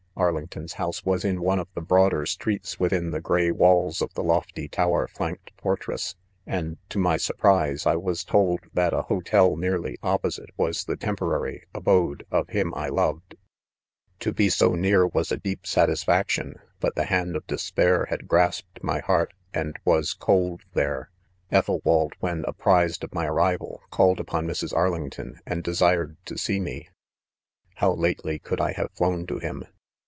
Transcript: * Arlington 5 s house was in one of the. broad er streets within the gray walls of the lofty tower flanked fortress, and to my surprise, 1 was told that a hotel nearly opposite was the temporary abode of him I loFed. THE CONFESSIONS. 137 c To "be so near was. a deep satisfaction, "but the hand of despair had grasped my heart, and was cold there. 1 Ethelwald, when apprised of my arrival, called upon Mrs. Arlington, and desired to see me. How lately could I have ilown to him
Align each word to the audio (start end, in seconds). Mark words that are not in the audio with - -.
* 0.21 0.21
Arlington 0.21 0.63
5 0.63 0.65
s 0.65 0.73
house 0.73 1.05
was 1.05 1.25
in 1.25 1.41
one 1.41 1.57
of 1.57 1.67
the. 1.73 1.81
broad 1.81 2.13
er 2.13 2.27
streets 2.27 2.79
within 2.79 3.09
the 3.09 3.21
gray 3.21 3.49
walls 3.49 4.03
of 4.03 4.13
the 4.13 4.21
lofty 4.23 4.67
tower 4.67 5.07
flanked 5.07 5.51
fortress, 5.57 6.15
and 6.45 6.77
to 6.89 6.99
my 6.99 7.17
surprise, 7.17 7.85
1 7.85 7.99
was 8.03 8.23
told 8.23 8.59
that 8.73 8.93
a 8.93 9.03
hotel 9.03 9.55
nearly 9.55 9.97
opposite 10.03 10.51
was 10.57 10.83
the 10.83 10.97
temporary 10.97 11.63
abode 11.73 12.23
of 12.29 12.49
him 12.49 12.71
I 12.75 12.89
loFed. 12.89 13.29
THE 13.29 13.37
CONFESSIONS. 14.19 14.19
137 14.19 14.19
c 14.19 14.19
To 14.19 14.33
"be 14.33 14.49
so 14.49 14.75
near 14.75 15.07
was. 15.07 15.31
a 15.31 15.37
deep 15.37 15.65
satisfaction, 15.65 16.55
"but 16.79 16.93
the 16.93 17.05
hand 17.05 17.35
of 17.35 17.47
despair 17.47 18.05
had 18.11 18.27
grasped 18.27 18.83
my 18.83 18.99
heart, 18.99 19.33
and 19.55 19.79
was 19.85 20.13
cold 20.13 20.61
there. 20.73 21.09
1 21.49 21.57
Ethelwald, 21.59 22.13
when 22.19 22.43
apprised 22.47 23.03
of 23.03 23.15
my 23.15 23.25
arrival, 23.25 23.81
called 23.89 24.19
upon 24.19 24.45
Mrs. 24.45 24.75
Arlington, 24.75 25.39
and 25.47 25.63
desired 25.63 26.17
to 26.25 26.37
see 26.37 26.59
me. 26.59 26.89
How 27.75 27.93
lately 27.93 28.37
could 28.37 28.61
I 28.61 28.73
have 28.73 28.91
ilown 28.99 29.25
to 29.29 29.39
him 29.39 29.63